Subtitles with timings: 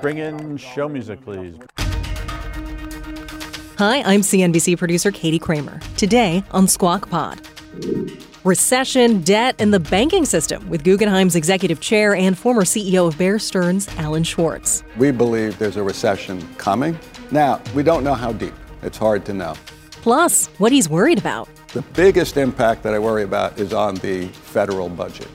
[0.00, 1.56] Bring in show music, please.
[3.76, 5.80] Hi, I'm CNBC producer Katie Kramer.
[5.96, 7.40] Today on Squawk Pod.
[8.44, 13.38] Recession, debt, and the banking system with Guggenheim's executive chair and former CEO of Bear
[13.38, 14.82] Stearns, Alan Schwartz.
[14.96, 16.98] We believe there's a recession coming.
[17.30, 18.54] Now, we don't know how deep.
[18.82, 19.54] It's hard to know.
[19.90, 21.48] Plus, what he's worried about.
[21.74, 25.28] The biggest impact that I worry about is on the federal budget.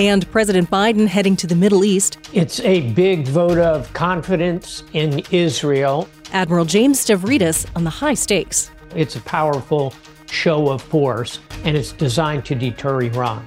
[0.00, 2.16] And President Biden heading to the Middle East.
[2.32, 6.08] It's a big vote of confidence in Israel.
[6.32, 8.70] Admiral James Stavridis on the high stakes.
[8.94, 9.92] It's a powerful
[10.30, 13.46] show of force, and it's designed to deter Iran.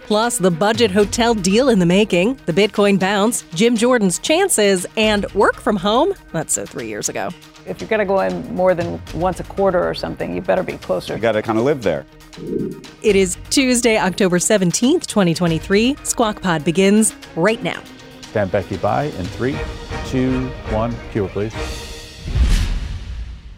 [0.00, 5.32] Plus, the budget hotel deal in the making, the Bitcoin bounce, Jim Jordan's chances, and
[5.32, 6.12] work from home.
[6.32, 7.30] That's so three years ago.
[7.66, 10.62] If you're going to go in more than once a quarter or something, you better
[10.62, 11.14] be closer.
[11.14, 12.06] You got to kind of live there.
[13.02, 15.96] It is Tuesday, October 17th, 2023.
[16.04, 17.82] Squawk Pod begins right now.
[18.22, 19.58] Stand Becky by in three,
[20.06, 20.94] two, one.
[21.10, 21.54] Cue, please.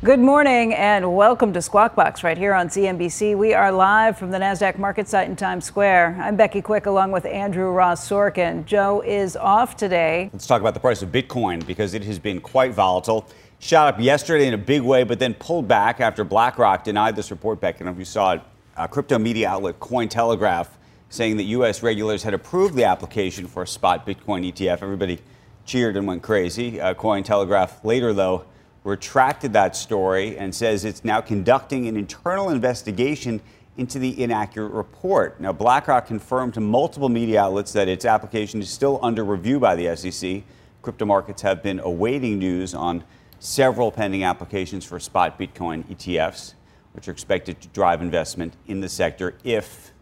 [0.04, 3.36] Good morning and welcome to Squawk Box right here on CNBC.
[3.36, 6.16] We are live from the NASDAQ market site in Times Square.
[6.22, 8.64] I'm Becky Quick along with Andrew Ross Sorkin.
[8.64, 10.30] Joe is off today.
[10.32, 13.28] Let's talk about the price of Bitcoin because it has been quite volatile.
[13.60, 17.32] Shot up yesterday in a big way, but then pulled back after BlackRock denied this
[17.32, 17.76] report, Becky.
[17.76, 18.40] I don't know if you saw it.
[18.76, 20.68] A crypto media outlet Cointelegraph
[21.08, 21.82] saying that U.S.
[21.82, 24.82] regulators had approved the application for a spot Bitcoin ETF.
[24.82, 25.18] Everybody
[25.66, 26.80] cheered and went crazy.
[26.80, 28.44] Uh, Cointelegraph later, though,
[28.84, 33.40] retracted that story and says it's now conducting an internal investigation
[33.76, 35.40] into the inaccurate report.
[35.40, 39.74] Now, BlackRock confirmed to multiple media outlets that its application is still under review by
[39.74, 40.42] the SEC.
[40.80, 43.02] Crypto markets have been awaiting news on
[43.38, 46.54] several pending applications for spot Bitcoin ETFs,
[46.92, 49.92] which are expected to drive investment in the sector if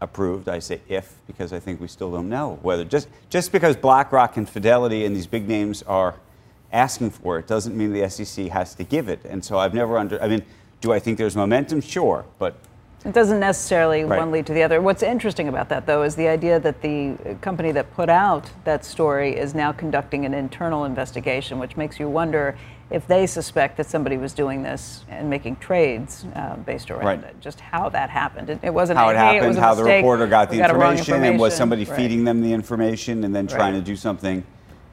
[0.00, 0.48] approved.
[0.48, 4.36] I say if because I think we still don't know whether just just because BlackRock
[4.36, 6.14] and Fidelity and these big names are
[6.72, 9.24] asking for it doesn't mean the SEC has to give it.
[9.24, 10.44] And so I've never under I mean,
[10.80, 11.80] do I think there's momentum?
[11.80, 12.56] Sure, but
[13.08, 14.18] it doesn't necessarily Right.
[14.18, 14.82] one lead to the other.
[14.82, 18.84] What's interesting about that, though, is the idea that the company that put out that
[18.84, 22.54] story is now conducting an internal investigation, which makes you wonder
[22.90, 27.24] if they suspect that somebody was doing this and making trades uh, based around Right.
[27.24, 27.40] it.
[27.40, 28.50] Just how that happened.
[28.50, 30.74] It, it wasn't how it happened, was a how the reporter got we the got
[30.74, 31.96] wrong information, and was somebody Right.
[31.96, 34.44] feeding them the information and then trying to do something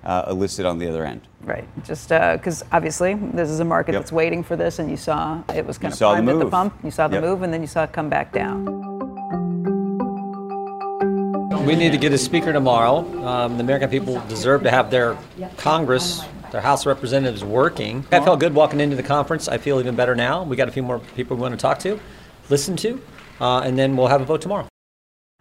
[0.06, 1.22] uh, illicit on the other end.
[1.42, 1.68] Right.
[1.84, 4.02] Just because obviously this is a market Yep.
[4.02, 6.40] that's waiting for this, and you saw it was kind You of saw the at
[6.40, 6.74] the pump.
[6.84, 7.24] You saw the Yep.
[7.24, 8.66] move, and then you saw it come back down.
[11.66, 12.98] We need to get a speaker tomorrow.
[13.26, 15.18] Um, the American people deserve to have their
[15.58, 18.06] Congress, their House of Representatives working.
[18.12, 19.48] I felt good walking into the conference.
[19.48, 20.44] I feel even better now.
[20.44, 22.00] We got a few more people we want to talk to,
[22.52, 23.02] listen to,
[23.42, 24.68] uh, and then we'll have a vote tomorrow.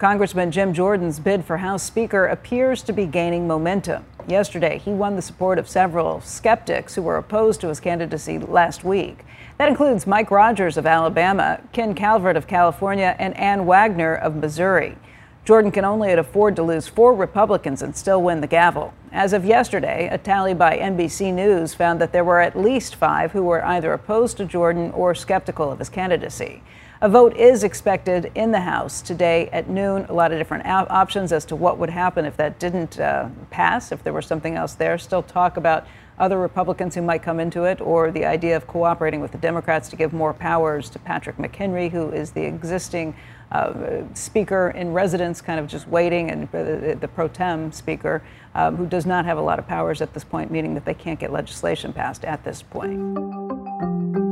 [0.00, 4.04] Congressman Jim Jordan's bid for House Speaker appears to be gaining momentum.
[4.26, 8.82] Yesterday, he won the support of several skeptics who were opposed to his candidacy last
[8.82, 9.18] week.
[9.58, 14.96] That includes Mike Rogers of Alabama, Ken Calvert of California, and Ann Wagner of Missouri.
[15.44, 18.94] Jordan can only afford to lose four Republicans and still win the gavel.
[19.12, 23.32] As of yesterday, a tally by NBC News found that there were at least five
[23.32, 26.62] who were either opposed to Jordan or skeptical of his candidacy.
[27.04, 30.06] A vote is expected in the House today at noon.
[30.08, 33.28] A lot of different op- options as to what would happen if that didn't uh,
[33.50, 34.96] pass, if there was something else there.
[34.96, 35.86] Still talk about
[36.18, 39.90] other Republicans who might come into it, or the idea of cooperating with the Democrats
[39.90, 43.14] to give more powers to Patrick McHenry, who is the existing
[43.52, 48.22] uh, speaker in residence, kind of just waiting, and uh, the pro tem speaker,
[48.54, 50.94] um, who does not have a lot of powers at this point, meaning that they
[50.94, 54.23] can't get legislation passed at this point.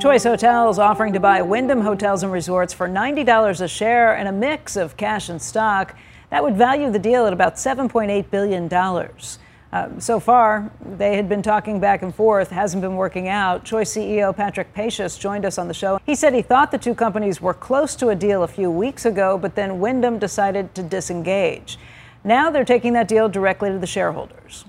[0.00, 4.32] Choice Hotels offering to buy Wyndham Hotels and Resorts for $90 a share and a
[4.32, 5.94] mix of cash and stock.
[6.30, 8.72] That would value the deal at about $7.8 billion.
[9.72, 13.62] Um, so far, they had been talking back and forth, hasn't been working out.
[13.62, 16.00] Choice CEO Patrick Pacious joined us on the show.
[16.06, 19.04] He said he thought the two companies were close to a deal a few weeks
[19.04, 21.78] ago, but then Wyndham decided to disengage.
[22.24, 24.64] Now they're taking that deal directly to the shareholders.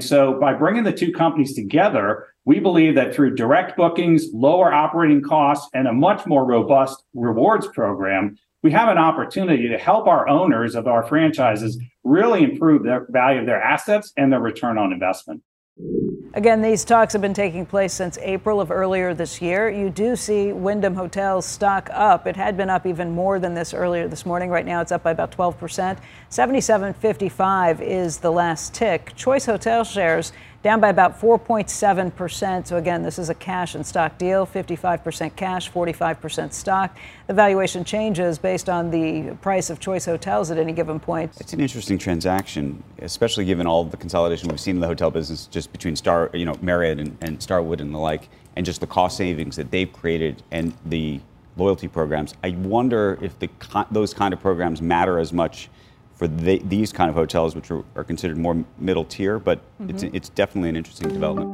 [0.00, 5.20] So by bringing the two companies together, we believe that through direct bookings, lower operating
[5.20, 10.28] costs, and a much more robust rewards program, we have an opportunity to help our
[10.28, 14.92] owners of our franchises really improve the value of their assets and their return on
[14.92, 15.42] investment.
[16.34, 19.68] Again, these talks have been taking place since April of earlier this year.
[19.68, 22.26] You do see Wyndham Hotels stock up.
[22.26, 24.50] It had been up even more than this earlier this morning.
[24.50, 25.98] Right now, it's up by about 12%.
[26.30, 29.14] 77.55 is the last tick.
[29.16, 30.32] Choice Hotel shares
[30.66, 32.66] down by about 4.7%.
[32.66, 36.98] So, again, this is a cash and stock deal 55% cash, 45% stock.
[37.28, 41.30] The valuation changes based on the price of choice hotels at any given point.
[41.38, 45.46] It's an interesting transaction, especially given all the consolidation we've seen in the hotel business
[45.46, 48.88] just between Star, you know, Marriott and, and Starwood and the like, and just the
[48.88, 51.20] cost savings that they've created and the
[51.56, 52.34] loyalty programs.
[52.42, 53.48] I wonder if the,
[53.92, 55.68] those kind of programs matter as much
[56.16, 59.90] for the, these kind of hotels, which are, are considered more middle tier, but mm-hmm.
[59.90, 61.52] it's, it's definitely an interesting development.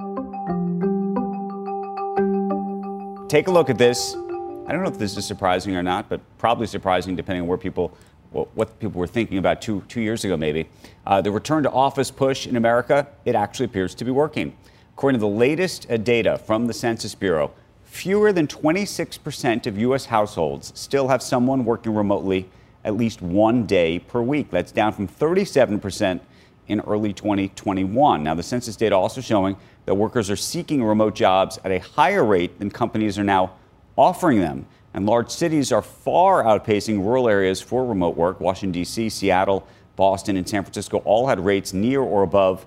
[3.29, 4.15] Take a look at this.
[4.15, 7.59] I don't know if this is surprising or not, but probably surprising depending on where
[7.59, 7.97] people,
[8.31, 10.69] what people were thinking about two, two years ago, maybe.
[11.07, 14.57] Uh, the return to office push in America, it actually appears to be working.
[14.95, 17.51] According to the latest uh, data from the Census Bureau,
[17.85, 20.07] fewer than 26% of U.S.
[20.07, 22.49] households still have someone working remotely
[22.85, 24.51] at least one day per week.
[24.51, 26.21] That's down from 37%
[26.69, 28.23] in early 2021.
[28.23, 32.25] Now, the census data also showing that workers are seeking remote jobs at a higher
[32.25, 33.53] rate than companies are now
[33.97, 34.67] offering them.
[34.95, 38.41] And large cities are far outpacing rural areas for remote work.
[38.41, 42.67] Washington, D.C., Seattle, Boston, and San Francisco all had rates near or above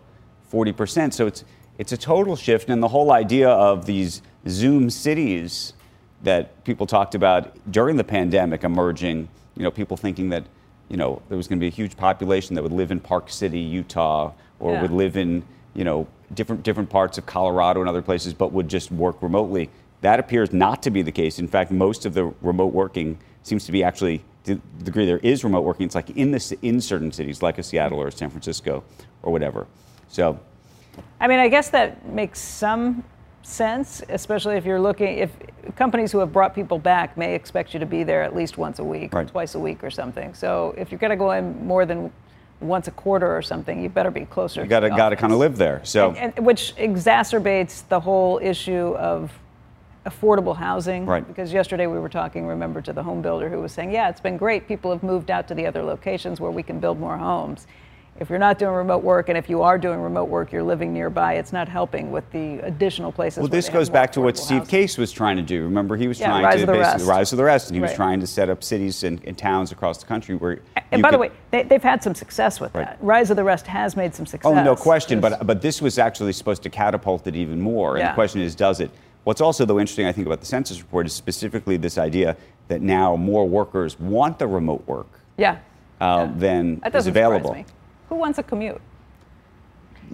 [0.52, 1.14] 40%.
[1.14, 1.44] So it's,
[1.78, 2.70] it's a total shift.
[2.70, 5.74] And the whole idea of these Zoom cities
[6.24, 10.46] that people talked about during the pandemic emerging you know, people thinking that,
[10.90, 13.30] you know, there was going to be a huge population that would live in Park
[13.30, 14.82] City, Utah, or yeah.
[14.82, 15.44] would live in,
[15.74, 19.70] you know, different different parts of Colorado and other places, but would just work remotely.
[20.02, 21.40] That appears not to be the case.
[21.40, 25.44] In fact, most of the remote working seems to be actually the degree there is
[25.44, 25.86] remote working.
[25.86, 28.84] It's like in the in certain cities, like a Seattle or a San Francisco
[29.24, 29.68] or whatever.
[30.08, 30.40] So,
[31.20, 33.04] I mean, I guess that makes some
[33.46, 35.32] sense, especially if you're looking, if
[35.76, 38.80] companies who have brought people back may expect you to be there at least once
[38.80, 39.26] a week right.
[39.26, 40.34] or twice a week or something.
[40.34, 42.12] So if you're going to go in more than
[42.60, 44.62] once a quarter or something, you better be closer.
[44.62, 45.82] You got to got to kind of live there.
[45.84, 49.32] So and, and, which exacerbates the whole issue of
[50.06, 51.06] affordable housing.
[51.06, 51.28] Right.
[51.28, 54.22] Because yesterday we were talking, remember, to the home builder who was saying, yeah, it's
[54.22, 54.68] been great.
[54.68, 57.68] People have moved out to the other locations where we can build more homes
[58.18, 60.94] if you're not doing remote work and if you are doing remote work, you're living
[60.94, 63.40] nearby, it's not helping with the additional places.
[63.40, 64.70] Well, this goes back to what Steve housing.
[64.70, 65.64] Case was trying to do.
[65.64, 67.06] Remember, he was yeah, trying rise to basically rest.
[67.06, 67.90] rise of the rest, and he right.
[67.90, 70.60] was trying to set up cities and, and, towns across the country where.
[70.92, 72.88] And by could, the way, they, have had some success with right.
[72.88, 72.98] that.
[73.02, 74.50] Rise of the Rest has made some success.
[74.50, 75.20] Oh, no question.
[75.20, 77.96] But but this was actually supposed to catapult it even more.
[77.96, 78.12] And yeah.
[78.12, 78.92] the question is, does it?
[79.26, 82.38] What's also though interesting, I think, about the census report is specifically this idea
[82.70, 85.08] that now more workers want the remote work.
[85.38, 85.58] Yeah.
[86.00, 86.34] Uh, yeah.
[86.38, 87.66] than is available.
[88.10, 88.82] Who wants a commute?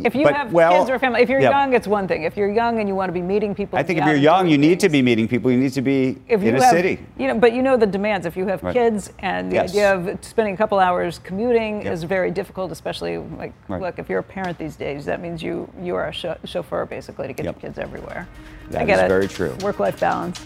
[0.04, 1.50] If you but, have well, kids or family, if you're yeah.
[1.50, 2.24] young, it's one thing.
[2.24, 4.48] If you're young and you want to be meeting people, I think if you're young,
[4.48, 5.52] you need to be meeting people.
[5.52, 7.00] You need to be if in a have, city.
[7.18, 8.26] You know, but you know the demands.
[8.26, 8.74] If you have right.
[8.74, 9.72] kids, and the yes.
[9.72, 11.94] idea of spending a couple hours commuting yep.
[11.94, 13.82] is very difficult, especially like right.
[13.82, 16.14] look, if you're a parent these days, that means you you are a
[16.48, 17.56] chauffeur basically to get yep.
[17.56, 18.28] your kids everywhere.
[18.70, 19.08] That I get is it.
[19.10, 19.56] very true.
[19.62, 20.40] Work-life balance.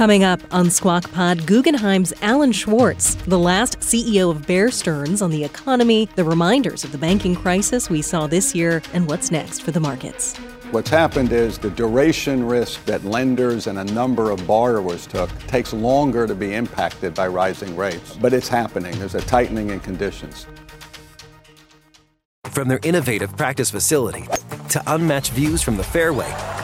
[0.00, 5.30] Coming up on Squawk Pod, Guggenheim's Alan Schwartz, the last CEO of Bear Stearns on
[5.30, 9.60] the economy, the reminders of the banking crisis we saw this year, and what's next
[9.60, 10.38] for the markets.
[10.70, 15.74] What's happened is the duration risk that lenders and a number of borrowers took takes
[15.74, 18.16] longer to be impacted by rising rates.
[18.16, 18.98] But it's happening.
[18.98, 20.46] There's a tightening in conditions.
[22.46, 24.26] From their innovative practice facility
[24.70, 26.34] to unmatched views from the fairway.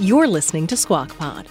[0.00, 1.48] You're listening to Squawk Pod.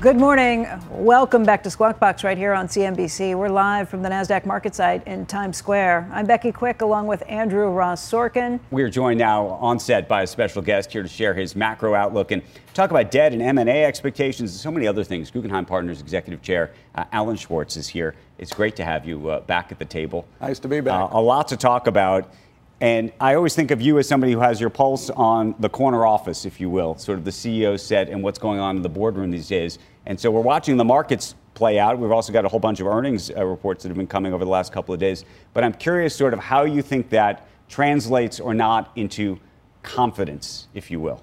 [0.00, 0.66] Good morning.
[0.90, 3.34] Welcome back to Squawk Box right here on CNBC.
[3.34, 6.08] We're live from the NASDAQ market site in Times Square.
[6.10, 8.58] I'm Becky Quick along with Andrew Ross Sorkin.
[8.70, 11.94] We are joined now on set by a special guest here to share his macro
[11.94, 15.30] outlook and talk about debt and M&A expectations and so many other things.
[15.30, 18.14] Guggenheim Partners Executive Chair uh, Alan Schwartz is here.
[18.38, 20.26] It's great to have you uh, back at the table.
[20.40, 20.94] Nice to be back.
[20.94, 22.32] Uh, a lot to talk about.
[22.80, 26.06] And I always think of you as somebody who has your pulse on the corner
[26.06, 28.88] office, if you will, sort of the CEO set and what's going on in the
[28.88, 29.80] boardroom these days.
[30.06, 31.98] And so we're watching the markets play out.
[31.98, 34.44] We've also got a whole bunch of earnings uh, reports that have been coming over
[34.44, 35.24] the last couple of days.
[35.54, 39.40] But I'm curious, sort of, how you think that translates or not into
[39.82, 41.22] confidence, if you will.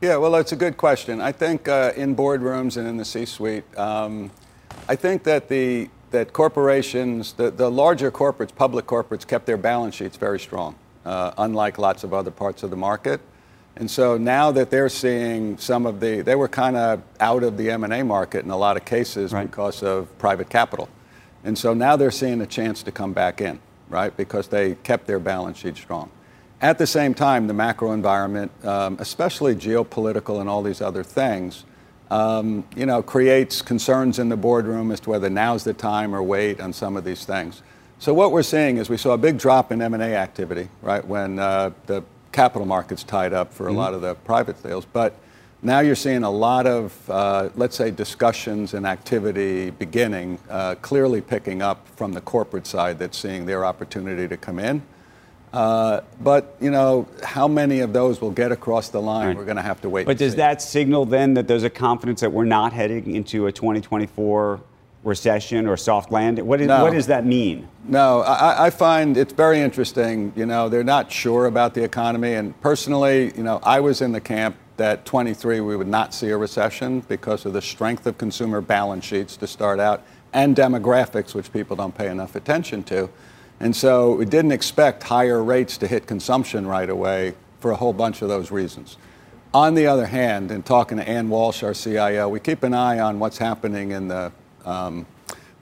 [0.00, 1.20] Yeah, well, that's a good question.
[1.20, 4.30] I think uh, in boardrooms and in the C-suite, um,
[4.88, 9.94] I think that the that corporations, the, the larger corporates, public corporates, kept their balance
[9.94, 10.74] sheets very strong,
[11.04, 13.20] uh, unlike lots of other parts of the market.
[13.76, 17.56] And so now that they're seeing some of the, they were kind of out of
[17.56, 19.48] the M&A market in a lot of cases right.
[19.48, 20.88] because of private capital.
[21.44, 24.16] And so now they're seeing a chance to come back in, right?
[24.16, 26.10] Because they kept their balance sheet strong.
[26.60, 31.64] At the same time, the macro environment, um, especially geopolitical and all these other things,
[32.10, 36.22] um, you know, creates concerns in the boardroom as to whether now's the time or
[36.22, 37.62] wait on some of these things.
[37.98, 41.38] So what we're seeing is we saw a big drop in M&A activity, right, when
[41.38, 43.78] uh, the capital markets tied up for a mm-hmm.
[43.78, 44.84] lot of the private sales.
[44.84, 45.14] But
[45.62, 51.20] now you're seeing a lot of, uh, let's say, discussions and activity beginning, uh, clearly
[51.20, 54.82] picking up from the corporate side that's seeing their opportunity to come in.
[55.52, 59.28] Uh, but you know, how many of those will get across the line?
[59.28, 59.36] Right.
[59.36, 60.06] We're going to have to wait.
[60.06, 60.38] But does see.
[60.38, 64.60] that signal then that there's a confidence that we're not heading into a 2024
[65.04, 66.46] recession or soft landing?
[66.46, 66.82] What, is, no.
[66.82, 67.68] what does that mean?
[67.84, 70.32] No, I, I, find it's very interesting.
[70.36, 74.12] You know, they're not sure about the economy, and personally, you know, I was in
[74.12, 78.16] the camp that 23 we would not see a recession because of the strength of
[78.16, 83.08] consumer balance sheets to start out and demographics, which people don't pay enough attention to.
[83.60, 87.92] And so we didn't expect higher rates to hit consumption right away for a whole
[87.92, 88.96] bunch of those reasons.
[89.52, 93.00] On the other hand, in talking to Anne Walsh, our CIO, we keep an eye
[93.00, 94.30] on what's happening in the
[94.64, 95.06] um,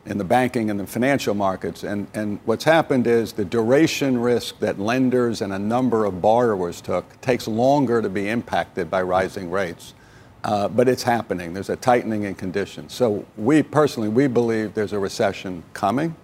[0.06, 1.82] in the banking and the financial markets.
[1.82, 6.80] And, and what's happened is the duration risk that lenders and a number of borrowers
[6.80, 9.94] took takes longer to be impacted by rising rates.
[10.44, 11.52] Uh, but it's happening.
[11.54, 12.92] There's a tightening in conditions.
[12.92, 16.14] So we personally, we believe there's a recession coming.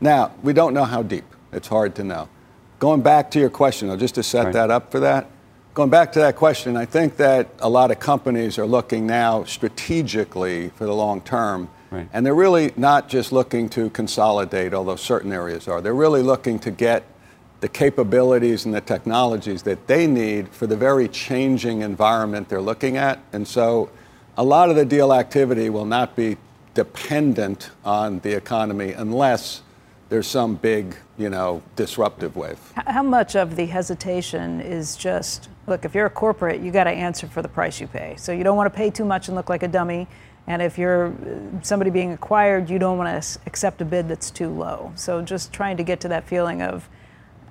[0.00, 1.24] Now, we don't know how deep.
[1.52, 2.28] It's hard to know.
[2.78, 4.52] Going back to your question, though, just to set right.
[4.54, 5.26] that up for that,
[5.74, 9.44] going back to that question, I think that a lot of companies are looking now
[9.44, 11.68] strategically for the long term.
[11.90, 12.08] Right.
[12.12, 15.80] And they're really not just looking to consolidate, although certain areas are.
[15.80, 17.04] They're really looking to get
[17.60, 22.96] the capabilities and the technologies that they need for the very changing environment they're looking
[22.96, 23.18] at.
[23.32, 23.90] And so
[24.36, 26.38] a lot of the deal activity will not be
[26.72, 29.62] dependent on the economy unless
[30.10, 32.58] there's some big, you know, disruptive wave.
[32.74, 36.90] How much of the hesitation is just look, if you're a corporate, you got to
[36.90, 38.16] answer for the price you pay.
[38.18, 40.08] So you don't want to pay too much and look like a dummy.
[40.46, 44.30] And if you're uh, somebody being acquired, you don't want to accept a bid that's
[44.30, 44.92] too low.
[44.96, 46.88] So just trying to get to that feeling of,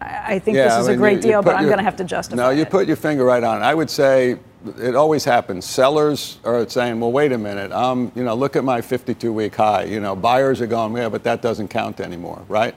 [0.02, 1.78] I think yeah, this is I mean, a great you, deal, you but I'm going
[1.78, 2.46] to have to justify it.
[2.46, 2.70] No, you it.
[2.70, 3.66] put your finger right on it.
[3.66, 4.38] I would say
[4.78, 5.66] it always happens.
[5.66, 9.56] Sellers are saying, well, wait a minute, um, you know, look at my 52 week
[9.56, 9.84] high.
[9.84, 12.76] You know, buyers are going, yeah, but that doesn't count anymore, right?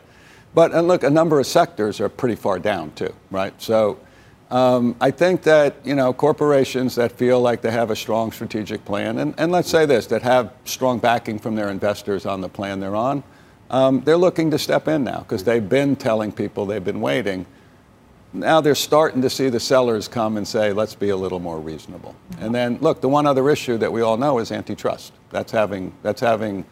[0.55, 3.55] But, and look, a number of sectors are pretty far down too, right?
[3.61, 3.99] So
[4.51, 8.85] um, I think that, you know, corporations that feel like they have a strong strategic
[8.85, 12.49] plan, and, and let's say this, that have strong backing from their investors on the
[12.49, 13.23] plan they're on,
[13.71, 17.47] um, they're looking to step in now because they've been telling people they've been waiting
[18.33, 21.61] now they're starting to see the sellers come and say, let's be a little more
[21.61, 22.15] reasonable.
[22.41, 25.13] And then, look, the one other issue that we all know is antitrust.
[25.31, 26.65] That's having, that's having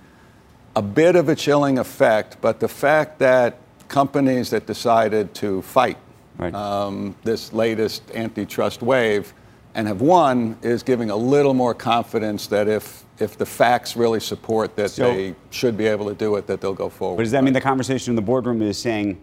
[0.76, 5.98] a bit of a chilling effect, but the fact that companies that decided to fight
[6.38, 6.54] right.
[6.54, 9.34] um, this latest antitrust wave
[9.74, 14.18] and have won is giving a little more confidence that if if the facts really
[14.18, 17.18] support that so, they should be able to do it, that they'll go forward.
[17.18, 19.20] But does that mean the conversation in the boardroom is saying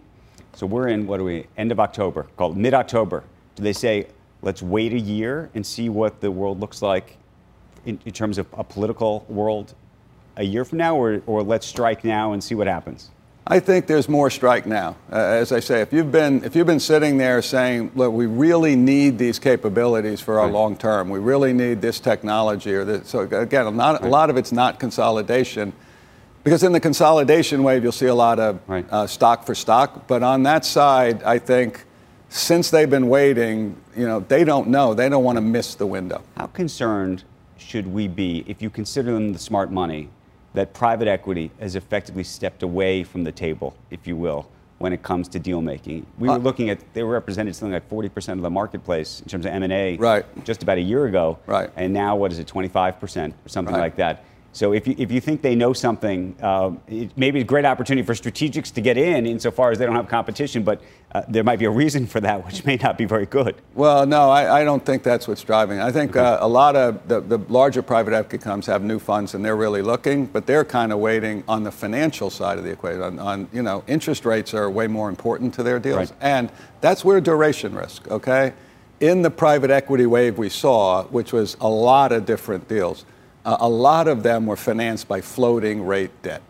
[0.58, 3.22] so we're in, what are we, end of October, called mid October.
[3.54, 4.08] Do they say,
[4.42, 7.16] let's wait a year and see what the world looks like
[7.86, 9.74] in, in terms of a political world
[10.36, 13.10] a year from now, or, or let's strike now and see what happens?
[13.46, 14.96] I think there's more strike now.
[15.12, 18.26] Uh, as I say, if you've been if you've been sitting there saying, "Look, we
[18.26, 20.52] really need these capabilities for our right.
[20.52, 21.08] long term.
[21.08, 24.08] We really need this technology," or this, so again, not, right.
[24.08, 25.72] a lot of it's not consolidation.
[26.48, 28.86] Because in the consolidation wave, you'll see a lot of right.
[28.90, 30.06] uh, stock for stock.
[30.06, 31.84] But on that side, I think
[32.30, 34.94] since they've been waiting, you know, they don't know.
[34.94, 36.22] They don't want to miss the window.
[36.38, 37.24] How concerned
[37.58, 40.08] should we be, if you consider them the smart money,
[40.54, 45.02] that private equity has effectively stepped away from the table, if you will, when it
[45.02, 46.06] comes to deal making.
[46.18, 49.44] We were Uh, looking at they represented something like 40% of the marketplace in terms
[49.44, 50.24] of M&A Right.
[50.46, 51.36] just about a year ago.
[51.46, 51.68] Right.
[51.76, 53.82] And now what is it 25% or something Right.
[53.82, 54.24] like that.
[54.52, 58.04] So if you, if you think they know something, um, it maybe a great opportunity
[58.04, 60.80] for strategics to get in insofar as they don't have competition, but
[61.12, 63.54] uh, there might be a reason for that, which may not be very good.
[63.74, 65.78] Well, no, I, I don't think that's what's driving.
[65.78, 65.82] it.
[65.82, 69.34] I think uh, a lot of the, the larger private equity firms have new funds
[69.34, 72.70] and they're really looking, but they're kind of waiting on the financial side of the
[72.70, 73.02] equation.
[73.02, 76.12] On, on you know, interest rates are way more important to their deals, Right.
[76.20, 76.50] and
[76.80, 78.08] that's where duration risk.
[78.10, 78.54] Okay,
[78.98, 83.04] in the private equity wave we saw, which was a lot of different deals,
[83.44, 86.42] uh, a lot of them were financed by floating rate debt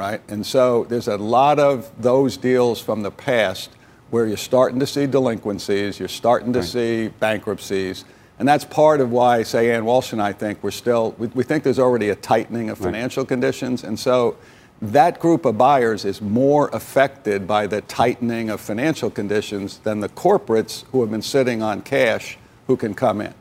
[0.00, 0.22] right?
[0.28, 3.70] And so there's a lot of those deals from the past
[4.10, 8.04] where you're starting to see delinquencies, you're starting to see bankruptcies.
[8.38, 11.44] And that's part of why, say, Anne Walsh and I think we're still, we, we
[11.44, 13.84] think there's already a tightening of financial conditions.
[13.84, 14.36] And so
[14.80, 20.08] that group of buyers is more affected by the tightening of financial conditions than the
[20.08, 23.34] corporates who have been sitting on cash who can come in.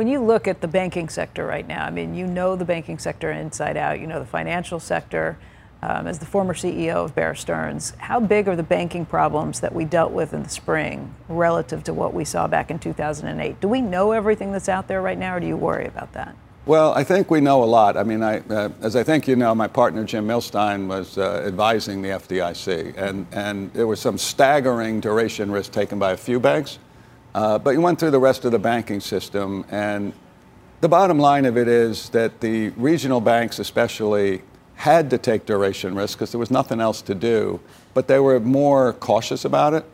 [0.00, 2.98] When you look at the banking sector right now, I mean, you know the banking
[2.98, 5.36] sector inside out, you know the financial sector.
[5.82, 9.74] Um, as the former CEO of Bear Stearns, how big are the banking problems that
[9.74, 13.60] we dealt with in the spring relative to what we saw back in 2008?
[13.60, 16.34] Do we know everything that's out there right now, or do you worry about that?
[16.64, 17.98] Well, I think we know a lot.
[17.98, 21.44] I mean, I, uh, as I think you know, my partner Jim Millstein was uh,
[21.46, 26.40] advising the FDIC, and, and there was some staggering duration risk taken by a few
[26.40, 26.78] banks.
[27.34, 30.12] Uh, but you went through the rest of the banking system, and
[30.80, 34.42] the bottom line of it is that the regional banks, especially,
[34.74, 37.60] had to take duration risk because there was nothing else to do,
[37.92, 39.84] but they were more cautious about it.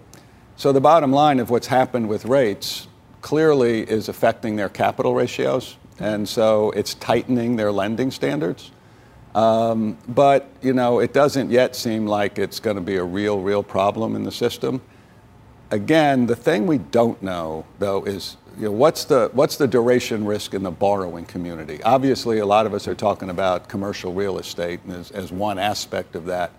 [0.56, 2.88] So the bottom line of what's happened with rates
[3.20, 8.70] clearly is affecting their capital ratios, and so it's tightening their lending standards.
[9.34, 13.40] Um, but you know, it doesn't yet seem like it's going to be a real,
[13.40, 14.80] real problem in the system.
[15.70, 20.24] Again, the thing we don't know though is you know, what's the what's the duration
[20.24, 21.82] risk in the borrowing community?
[21.82, 26.14] Obviously, a lot of us are talking about commercial real estate as, as one aspect
[26.14, 26.52] of that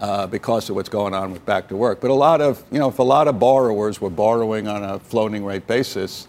[0.00, 2.00] uh, because of what's going on with back to work.
[2.00, 4.98] But a lot of you know, if a lot of borrowers were borrowing on a
[4.98, 6.26] floating rate basis,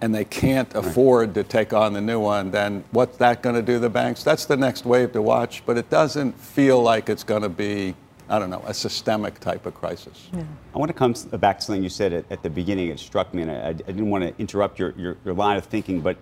[0.00, 3.62] and they can't afford to take on the new one, then what's that going to
[3.62, 4.22] do to the banks?
[4.22, 5.64] That's the next wave to watch.
[5.64, 7.94] But it doesn't feel like it's going to be
[8.28, 10.28] I don't know, a systemic type of crisis.
[10.32, 10.42] Yeah.
[10.74, 12.88] I want to come back to something you said at, at the beginning.
[12.88, 15.64] It struck me, and I, I didn't want to interrupt your, your, your line of
[15.64, 16.16] thinking, but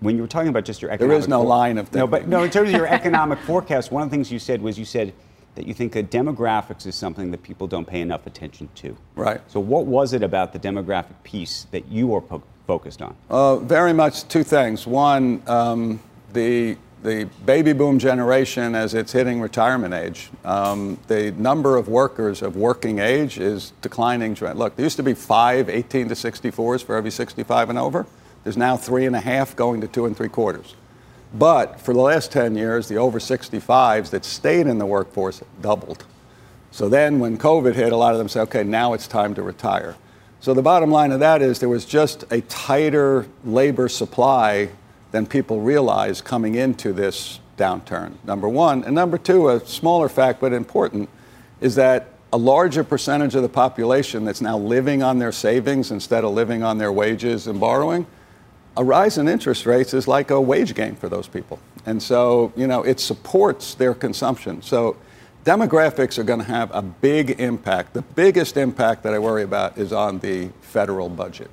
[0.00, 2.28] when you were talking about just your There economic is no line of No, but
[2.28, 4.84] no, in terms of your economic forecast, one of the things you said was you
[4.84, 5.14] said
[5.54, 8.96] that you think that demographics is something that people don't pay enough attention to.
[9.14, 9.40] Right.
[9.50, 13.16] So what was it about the demographic piece that you are po- focused on?
[13.30, 14.86] Uh, very much two things.
[14.86, 16.00] One, um,
[16.34, 22.42] the the baby boom generation as it's hitting retirement age, um, the number of workers
[22.42, 24.34] of working age is declining.
[24.34, 28.06] Look, there used to be five 18 to 64s for every 65 and over.
[28.44, 30.74] There's now three and a half going to two and three quarters.
[31.34, 36.04] But for the last 10 years, the over 65s that stayed in the workforce doubled.
[36.70, 39.42] So then when COVID hit, a lot of them said, okay, now it's time to
[39.42, 39.96] retire.
[40.40, 44.70] So the bottom line of that is there was just a tighter labor supply
[45.12, 48.84] than people realize coming into this downturn, number one.
[48.84, 51.08] And number two, a smaller fact but important,
[51.60, 56.24] is that a larger percentage of the population that's now living on their savings instead
[56.24, 58.06] of living on their wages and borrowing,
[58.76, 61.58] a rise in interest rates is like a wage gain for those people.
[61.86, 64.60] And so, you know, it supports their consumption.
[64.60, 64.96] So
[65.44, 67.94] demographics are going to have a big impact.
[67.94, 71.50] The biggest impact that I worry about is on the federal budget.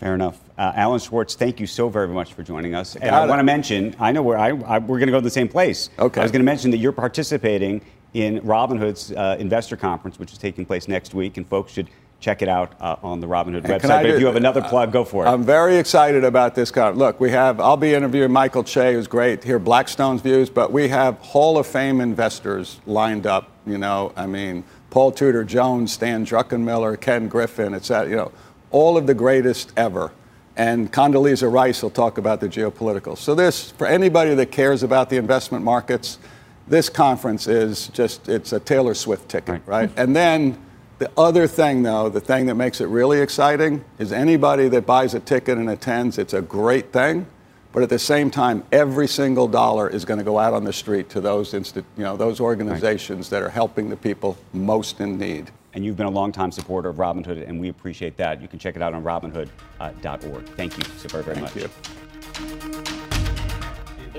[0.00, 0.38] Fair enough.
[0.56, 2.94] Uh, Alan Schwartz, thank you so very much for joining us.
[2.94, 5.18] And Got I want to mention, I know where I, I we're going to go
[5.18, 5.90] to the same place.
[5.98, 6.20] Okay.
[6.20, 7.80] I was going to mention that you're participating
[8.14, 11.88] in Robin Hood's uh, investor conference, which is taking place next week, and folks should
[12.20, 14.02] check it out uh, on the Robin Hood And website.
[14.02, 15.28] But if you have another plug, go for it.
[15.28, 16.98] I'm very excited about this conference.
[16.98, 20.88] Look, we have, I'll be interviewing Michael Chae, who's great, hear Blackstone's views, but we
[20.88, 26.24] have Hall of Fame investors lined up, you know, I mean, Paul Tudor Jones, Stan
[26.24, 28.32] Druckenmiller, Ken Griffin, et cetera, you know,
[28.70, 30.12] all of the greatest ever.
[30.56, 33.16] And Condoleezza Rice will talk about the geopolitical.
[33.16, 36.18] So this, for anybody that cares about the investment markets,
[36.66, 39.90] this conference is just, it's a Taylor Swift ticket, right?
[39.96, 40.58] And then
[40.98, 45.14] the other thing, though, the thing that makes it really exciting is anybody that buys
[45.14, 47.26] a ticket and attends, it's a great thing.
[47.72, 50.72] But at the same time, every single dollar is going to go out on the
[50.72, 55.18] street to those, insti- you know, those organizations that are helping the people most in
[55.18, 55.52] need.
[55.74, 58.40] And you've been a longtime supporter of Robin Hood, and we appreciate that.
[58.40, 59.50] You can check it out on robinhood.org.
[59.80, 61.62] Uh, Thank you so very, very Thank much.
[61.62, 61.68] you.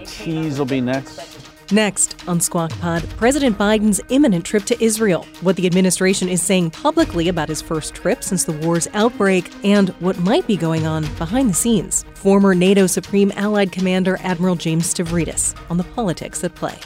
[0.05, 1.39] cheese will be next.
[1.71, 6.71] Next on Squawk Pod, President Biden's imminent trip to Israel, what the administration is saying
[6.71, 11.03] publicly about his first trip since the war's outbreak, and what might be going on
[11.15, 12.05] behind the scenes.
[12.15, 16.79] Former NATO Supreme Allied Commander Admiral James Stavridis on the politics at play.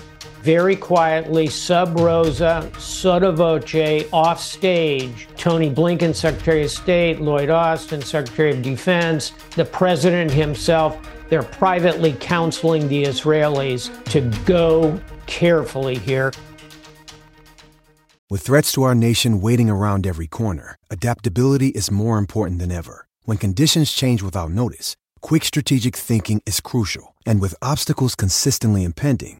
[0.43, 8.01] Very quietly, sub rosa, sotto voce, off stage, Tony Blinken, Secretary of State, Lloyd Austin,
[8.01, 16.31] Secretary of Defense, the president himself they're privately counseling the Israelis to go carefully here.
[18.29, 23.07] With threats to our nation waiting around every corner, adaptability is more important than ever.
[23.23, 27.15] When conditions change without notice, quick strategic thinking is crucial.
[27.25, 29.39] And with obstacles consistently impending,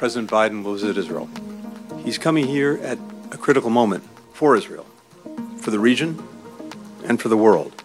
[0.00, 1.28] President Biden will visit Israel.
[2.06, 2.96] He's coming here at
[3.32, 4.86] a critical moment for Israel,
[5.58, 6.18] for the region,
[7.04, 7.84] and for the world.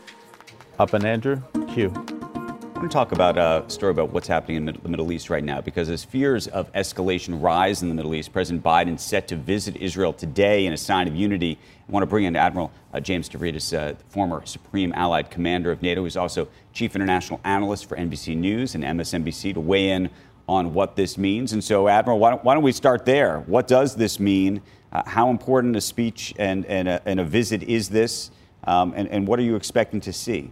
[0.80, 1.42] Up and Andrew,
[1.74, 1.92] Q.
[1.94, 5.44] I want to talk about a story about what's happening in the Middle East right
[5.44, 9.36] now because as fears of escalation rise in the Middle East, President Biden set to
[9.36, 11.60] visit Israel today in a sign of unity.
[11.86, 15.82] I want to bring in Admiral uh, James Stavridis, uh, former Supreme Allied Commander of
[15.82, 20.10] NATO, who's also Chief International Analyst for NBC News and MSNBC, to weigh in
[20.48, 21.54] on what this means.
[21.54, 23.40] And so, Admiral, why don't, why don't we start there?
[23.42, 24.62] What does this mean?
[24.92, 28.32] Uh, how important a speech and, and, a, and a visit is this?
[28.66, 30.52] Um, and, and what are you expecting to see?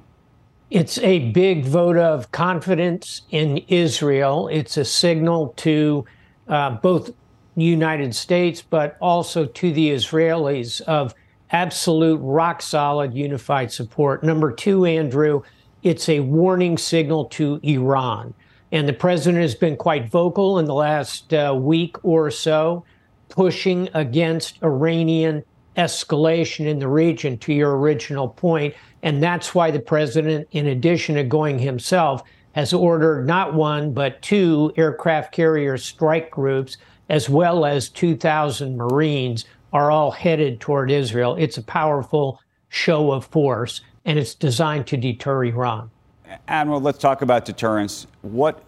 [0.70, 4.48] It's a big vote of confidence in Israel.
[4.48, 6.06] It's a signal to
[6.48, 7.12] uh, both
[7.56, 11.14] the United States, but also to the Israelis of
[11.52, 14.24] absolute rock solid unified support.
[14.24, 15.44] Number two, Andrew,
[15.84, 18.34] it's a warning signal to Iran.
[18.74, 22.84] And the president has been quite vocal in the last uh, week or so,
[23.30, 25.44] pushing against Iranian
[25.78, 28.74] escalation in the region, to your original point.
[29.04, 34.20] And that's why the president, in addition to going himself, has ordered not one, but
[34.24, 36.78] two aircraft carrier strike groups,
[37.10, 41.36] as well as 2,000 Marines, are all headed toward Israel.
[41.36, 45.92] It's a powerful show of force, and it's designed to deter Iran.
[46.48, 48.08] Admiral, let's talk about deterrence.
[48.24, 48.64] What,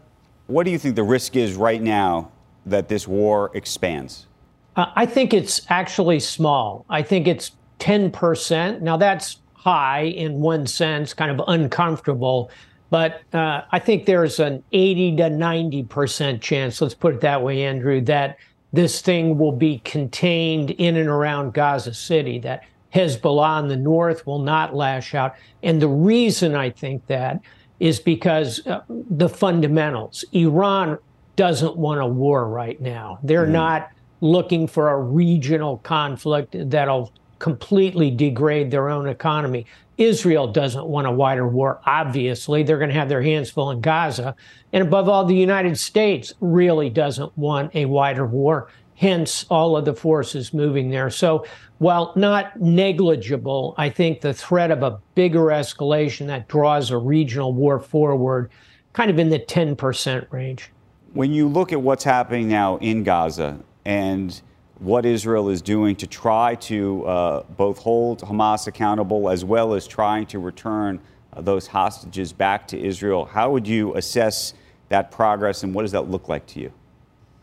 [0.47, 2.31] what do you think the risk is right now
[2.65, 4.27] that this war expands?
[4.75, 6.85] Uh, I think it's actually small.
[6.89, 8.81] I think it's 10%.
[8.81, 12.51] Now, that's high in one sense, kind of uncomfortable.
[12.89, 17.63] But uh, I think there's an 80 to 90% chance, let's put it that way,
[17.63, 18.37] Andrew, that
[18.73, 22.63] this thing will be contained in and around Gaza City, that
[22.93, 25.35] Hezbollah in the north will not lash out.
[25.63, 27.39] And the reason I think that
[27.79, 30.23] is because uh, the fundamentals.
[30.31, 30.97] Iran
[31.35, 33.19] doesn't want a war right now.
[33.23, 33.51] They're mm.
[33.51, 39.65] not looking for a regional conflict that'll completely degrade their own economy.
[39.97, 42.63] Israel doesn't want a wider war, obviously.
[42.63, 44.35] They're going to have their hands full in Gaza.
[44.73, 49.85] And above all, the United States really doesn't want a wider war, hence all of
[49.85, 51.09] the forces moving there.
[51.09, 51.45] So,
[51.77, 57.53] while not negligible, I think the threat of a bigger escalation that draws a regional
[57.53, 58.49] war forward,
[58.93, 60.71] kind of in the 10% range.
[61.13, 64.41] When you look at what's happening now in Gaza and
[64.79, 69.87] what Israel is doing to try to uh, both hold Hamas accountable as well as
[69.87, 70.99] trying to return
[71.33, 73.25] uh, those hostages back to Israel.
[73.25, 74.53] How would you assess
[74.89, 76.71] that progress and what does that look like to you?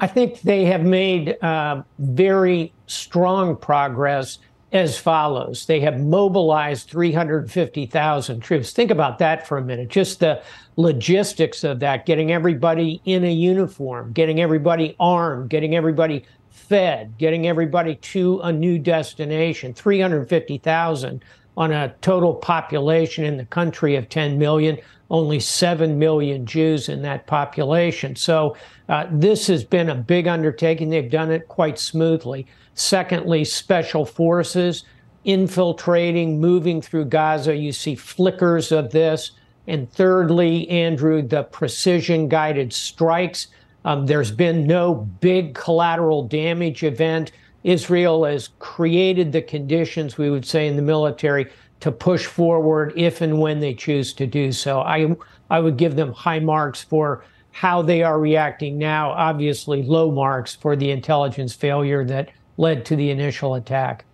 [0.02, 4.40] I think they have made uh, very strong progress
[4.72, 5.66] as follows.
[5.66, 8.72] They have mobilized 350,000 troops.
[8.72, 9.90] Think about that for a minute.
[9.90, 10.42] Just the
[10.74, 17.46] logistics of that, getting everybody in a uniform, getting everybody armed, getting everybody fed, getting
[17.46, 21.24] everybody to a new destination, 350,000
[21.56, 24.78] on a total population in the country of 10 million,
[25.10, 28.16] only 7 million Jews in that population.
[28.16, 28.56] So
[28.88, 30.88] uh, this has been a big undertaking.
[30.88, 32.46] They've done it quite smoothly.
[32.74, 34.84] Secondly, special forces
[35.24, 37.54] infiltrating, moving through Gaza.
[37.54, 39.32] You see flickers of this.
[39.68, 43.48] And thirdly, Andrew, the precision guided strikes
[43.84, 47.32] um, there's been no big collateral damage event.
[47.64, 53.20] Israel has created the conditions, we would say, in the military to push forward if
[53.20, 54.80] and when they choose to do so.
[54.80, 55.16] I,
[55.50, 60.54] I would give them high marks for how they are reacting now, obviously low marks
[60.54, 64.04] for the intelligence failure that led to the initial attack.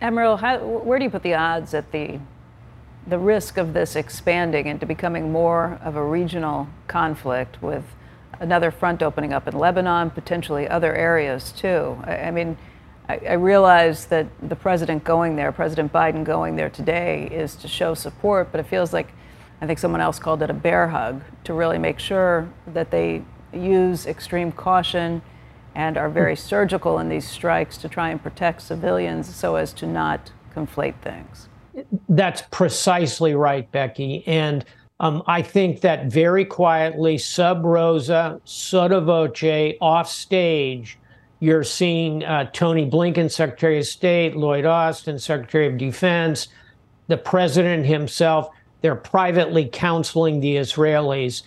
[0.00, 2.18] Admiral, how, where do you put the odds at the
[3.06, 7.84] the risk of this expanding into becoming more of a regional conflict with
[8.42, 11.96] another front opening up in Lebanon, potentially other areas too?
[12.04, 12.58] I, I mean,
[13.08, 17.68] I, I realize that the president going there, President Biden going there today, is to
[17.68, 19.12] show support, but it feels like
[19.60, 23.22] I think someone else called it a bear hug to really make sure that they
[23.52, 25.22] use extreme caution
[25.74, 26.40] and are very hmm.
[26.40, 31.48] surgical in these strikes to try and protect civilians so as to not conflate things.
[32.08, 34.22] That's precisely right, Becky.
[34.26, 34.64] And
[35.02, 40.98] um, I think that very quietly, sub rosa, sotto voce, off stage,
[41.40, 46.48] you're seeing uh, Tony Blinken, Secretary of State, Lloyd Austin, Secretary of Defense,
[47.08, 48.48] the president himself
[48.82, 51.42] they're privately counseling the Israelis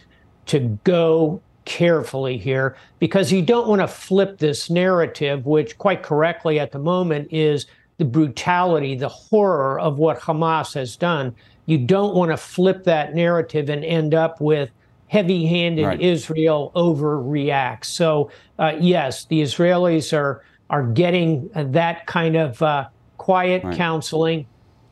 [0.47, 6.59] to go carefully here because you don't want to flip this narrative, which quite correctly
[6.59, 7.65] at the moment is
[7.97, 11.35] the brutality, the horror of what Hamas has done.
[11.65, 14.69] You don't want to flip that narrative and end up with
[15.07, 16.01] heavy handed right.
[16.01, 17.85] Israel overreacts.
[17.85, 23.77] So, uh, yes, the Israelis are, are getting that kind of uh, quiet right.
[23.77, 24.45] counseling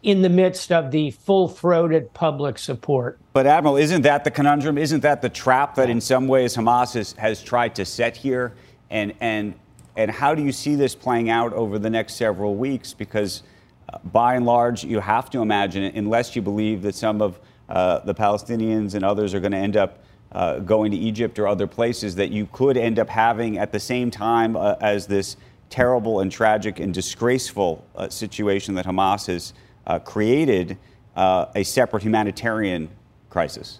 [0.03, 3.19] in the midst of the full throated public support.
[3.31, 4.77] But, Admiral, isn't that the conundrum?
[4.77, 8.53] Isn't that the trap that in some ways Hamas has, has tried to set here?
[8.89, 9.55] And, and,
[9.95, 12.93] and how do you see this playing out over the next several weeks?
[12.93, 13.43] Because
[13.91, 17.99] uh, by and large, you have to imagine, unless you believe that some of uh,
[17.99, 19.99] the Palestinians and others are going to end up
[20.31, 23.79] uh, going to Egypt or other places, that you could end up having at the
[23.79, 25.37] same time uh, as this
[25.69, 29.53] terrible and tragic and disgraceful uh, situation that Hamas has
[29.85, 30.77] uh, created
[31.15, 32.89] a separate humanitarian
[33.29, 33.79] crisis?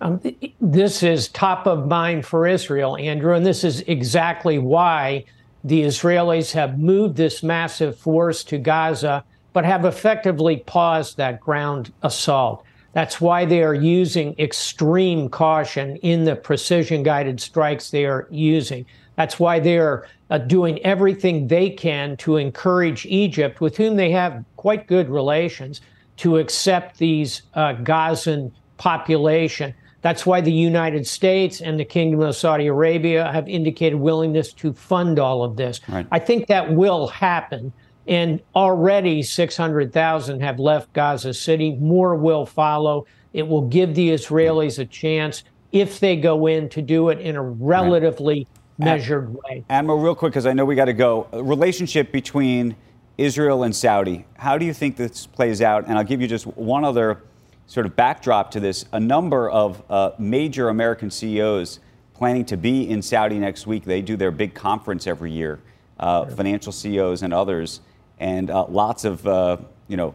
[0.00, 0.20] Um,
[0.60, 5.24] this is top of mind for Israel, Andrew, and this is exactly why
[5.64, 11.92] the Israelis have moved this massive force to Gaza, but have effectively paused that ground
[12.02, 12.62] assault.
[12.92, 18.84] That's why they are using extreme caution in the precision guided strikes they are using.
[19.16, 24.44] That's why they're uh, doing everything they can to encourage Egypt, with whom they have
[24.56, 25.80] quite good relations,
[26.18, 29.74] to accept these uh, Gazan population.
[30.06, 34.72] That's why the United States and the Kingdom of Saudi Arabia have indicated willingness to
[34.72, 35.80] fund all of this.
[35.88, 36.06] Right.
[36.12, 37.72] I think that will happen.
[38.06, 41.74] And already 600,000 have left Gaza City.
[41.80, 43.04] More will follow.
[43.32, 45.42] It will give the Israelis a chance,
[45.72, 48.46] if they go in, to do it in a relatively
[48.78, 49.64] right measured way.
[49.68, 51.26] Admiral, real quick, because I know we got to go.
[51.32, 52.76] A relationship between
[53.18, 54.24] Israel and Saudi.
[54.36, 55.88] How do you think this plays out?
[55.88, 57.24] And I'll give you just one other
[57.66, 58.84] sort of backdrop to this.
[58.92, 61.80] A number of uh, major American CEOs
[62.14, 63.84] planning to be in Saudi next week.
[63.84, 65.60] They do their big conference every year,
[65.98, 67.80] uh, financial CEOs and others,
[68.18, 70.14] and uh, lots of uh, you know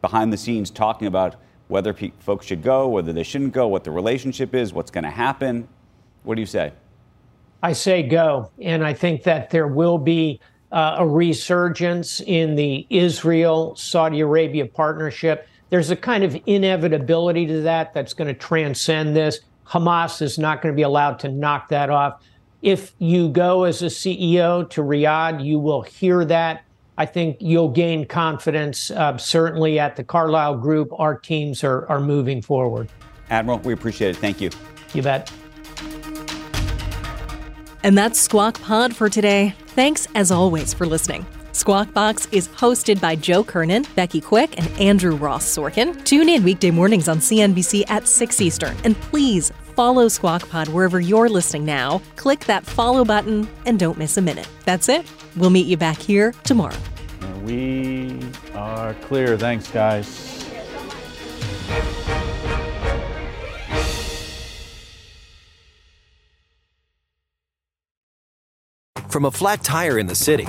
[0.00, 1.36] behind the scenes talking about
[1.68, 5.04] whether pe- folks should go, whether they shouldn't go, what the relationship is, what's going
[5.04, 5.66] to happen.
[6.22, 6.72] What do you say?
[7.62, 8.50] I say go.
[8.60, 14.66] And I think that there will be uh, a resurgence in the Israel Saudi Arabia
[14.66, 15.48] partnership.
[15.70, 19.40] There's a kind of inevitability to that that's going to transcend this.
[19.66, 22.22] Hamas is not going to be allowed to knock that off.
[22.62, 26.64] If you go as a CEO to Riyadh, you will hear that.
[26.96, 28.90] I think you'll gain confidence.
[28.90, 32.88] Uh, certainly at the Carlyle Group, our teams are, are moving forward.
[33.30, 34.16] Admiral, we appreciate it.
[34.16, 34.50] Thank you.
[34.92, 35.30] You bet.
[37.82, 39.54] And that's Squawk Pod for today.
[39.68, 41.26] Thanks as always for listening.
[41.54, 46.04] Squawk Box is hosted by Joe Kernan, Becky Quick, and Andrew Ross Sorkin.
[46.04, 48.76] Tune in weekday mornings on CNBC at 6 Eastern.
[48.82, 52.02] And please follow Squawk Pod wherever you're listening now.
[52.16, 54.48] Click that follow button and don't miss a minute.
[54.64, 55.06] That's it.
[55.36, 56.74] We'll meet you back here tomorrow.
[57.44, 58.18] We
[58.54, 59.38] are clear.
[59.38, 60.32] Thanks, guys.
[69.08, 70.48] From a flat tire in the city